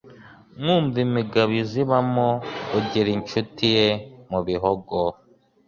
[0.61, 2.27] Nkumva imigabo izibamo
[2.77, 3.87] Ugira inshuti ye
[4.29, 4.97] mu Bihogo